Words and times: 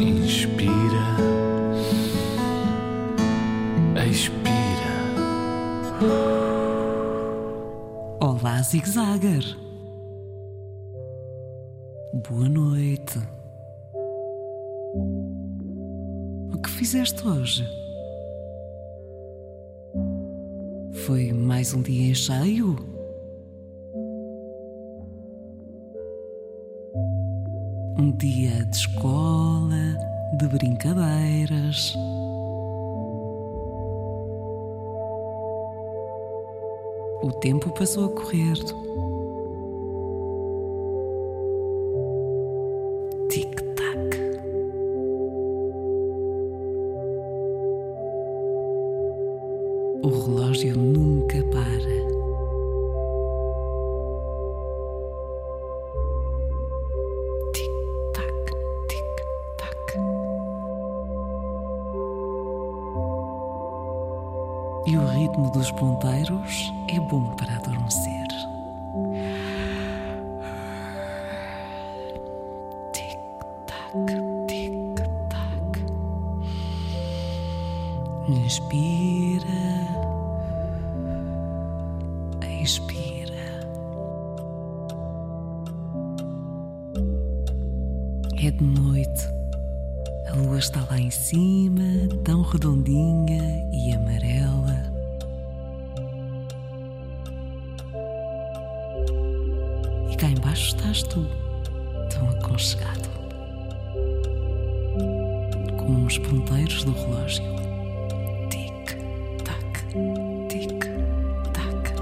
Inspira, 0.00 0.72
expira. 4.10 4.40
Olá, 8.18 8.62
Zig 8.62 8.88
Zagger. 8.88 9.44
Boa 12.26 12.48
noite. 12.48 13.18
O 16.54 16.58
que 16.62 16.70
fizeste 16.70 17.28
hoje? 17.28 17.68
Foi 21.04 21.30
mais 21.30 21.74
um 21.74 21.82
dia 21.82 22.10
em 22.10 22.14
cheio? 22.14 22.74
Um 27.98 28.10
dia 28.16 28.64
de 28.64 28.76
escola, 28.76 29.49
de 30.40 30.48
brincadeiras. 30.48 31.94
O 37.22 37.30
tempo 37.40 37.70
passou 37.74 38.06
a 38.06 38.08
correr. 38.08 38.56
Tic-tac. 43.28 44.18
O 50.02 50.08
relógio 50.08 50.74
nunca 50.74 51.36
para. 51.52 51.99
E 64.86 64.96
o 64.96 65.06
ritmo 65.06 65.50
dos 65.50 65.70
ponteiros 65.72 66.72
é 66.88 66.98
bom 67.00 67.36
para 67.36 67.54
adormecer. 67.56 68.26
Tic-tac, 72.92 74.16
tic-tac. 74.48 75.84
Inspira, 78.28 79.44
expira. 82.62 83.70
É 88.42 88.50
de 88.50 88.64
noite. 88.64 89.28
A 90.28 90.36
lua 90.36 90.58
está 90.58 90.86
lá 90.88 90.98
em 90.98 91.10
cima, 91.10 91.82
tão 92.24 92.42
redondinha 92.42 93.68
embaixo 100.30 100.68
estás 100.68 101.02
tu, 101.02 101.26
tão 102.10 102.28
aconchegado. 102.30 103.08
Com 105.76 106.04
os 106.04 106.18
ponteiros 106.18 106.84
do 106.84 106.92
relógio. 106.92 107.44
Tic-tac, 108.48 109.84
tic-tac. 110.48 111.94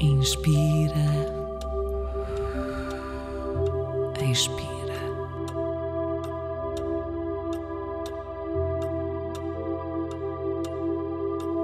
Inspira, 0.00 1.10
expira. 4.22 4.79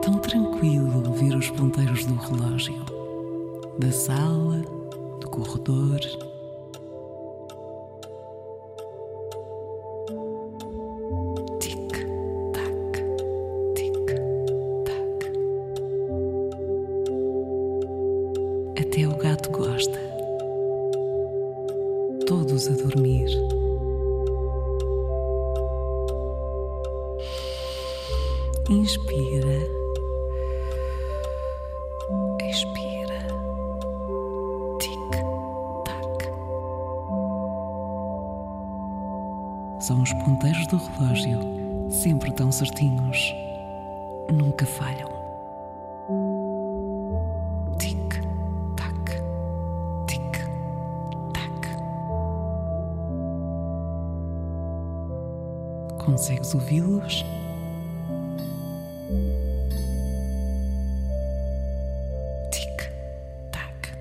Tão 0.07 0.19
tranquilo 0.21 1.03
ouvir 1.05 1.35
os 1.35 1.51
ponteiros 1.51 2.05
do 2.05 2.15
relógio, 2.15 2.77
da 3.77 3.91
sala, 3.91 4.63
do 5.21 5.29
corredor. 5.29 5.99
Até 18.79 19.09
o 19.09 19.17
gato 19.17 19.51
gosta. 19.51 19.99
Todos 22.29 22.69
a 22.69 22.75
dormir. 22.75 23.27
Inspira. 28.71 29.66
São 39.79 40.03
os 40.03 40.13
ponteiros 40.15 40.67
do 40.69 40.79
relógio, 40.79 41.39
sempre 41.91 42.33
tão 42.33 42.51
certinhos. 42.51 43.35
Nunca 44.33 44.67
falham. 44.67 45.09
Tic-tac. 47.79 49.23
Tic-tac. 50.09 51.69
Consegues 56.05 56.55
ouvi-los? 56.55 57.25
Tic-tac. 62.51 63.93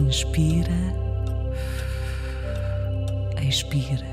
Inspira. 0.00 0.72
Expira. 3.46 4.06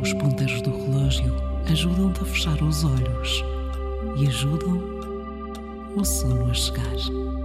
Os 0.00 0.12
ponteiros 0.14 0.62
do 0.62 0.70
relógio 0.70 1.34
ajudam-te 1.70 2.20
a 2.20 2.24
fechar 2.24 2.62
os 2.62 2.84
olhos 2.84 3.44
e 4.16 4.28
ajudam 4.28 4.80
o 5.96 6.04
sono 6.04 6.50
a 6.50 6.54
chegar. 6.54 7.37